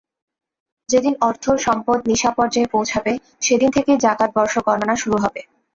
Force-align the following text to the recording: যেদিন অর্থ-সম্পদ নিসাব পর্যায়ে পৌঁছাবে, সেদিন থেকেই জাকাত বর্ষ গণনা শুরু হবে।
যেদিন 0.89 1.13
অর্থ-সম্পদ 1.21 1.99
নিসাব 2.09 2.33
পর্যায়ে 2.37 2.71
পৌঁছাবে, 2.73 3.11
সেদিন 3.41 3.69
থেকেই 3.75 4.01
জাকাত 4.05 4.29
বর্ষ 4.35 4.53
গণনা 4.67 4.95
শুরু 4.95 5.17
হবে। 5.23 5.41